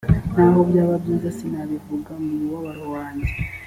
[0.35, 3.33] naho byaba ibyiza sinabivuga umubabaro wanjye